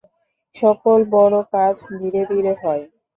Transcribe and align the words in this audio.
সকল 0.55 0.99
বড় 1.13 1.37
কাজ 1.53 1.75
ধীরে 1.99 2.21
ধীরে 2.31 2.53
হয়। 2.61 2.83